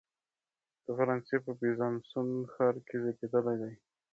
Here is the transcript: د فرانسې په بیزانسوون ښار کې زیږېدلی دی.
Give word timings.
د 0.83 0.85
فرانسې 0.97 1.37
په 1.45 1.51
بیزانسوون 1.59 2.29
ښار 2.53 2.75
کې 2.87 2.95
زیږېدلی 3.03 3.55
دی. 3.61 3.73